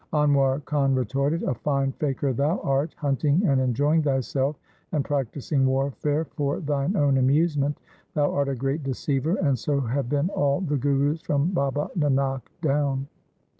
Anwar 0.13 0.65
Khan 0.65 0.95
retorted,' 0.95 1.43
A 1.43 1.53
fine 1.53 1.91
faqir 1.99 2.35
thou 2.35 2.57
art, 2.63 2.95
hunting 2.97 3.45
and 3.45 3.61
enjoying 3.61 4.01
thyself 4.01 4.59
and 4.93 5.05
practising 5.05 5.63
warfare 5.63 6.25
for 6.25 6.59
thine 6.59 6.95
own 6.95 7.19
amusement. 7.19 7.77
Thou 8.15 8.33
art 8.33 8.49
a 8.49 8.55
great 8.55 8.81
deceiver, 8.81 9.35
and 9.35 9.59
so 9.59 9.79
have 9.79 10.09
been 10.09 10.29
all 10.31 10.61
the 10.61 10.77
Gurus 10.77 11.21
from 11.21 11.51
Baba 11.53 11.91
Nanak 11.95 12.41
down.' 12.63 13.05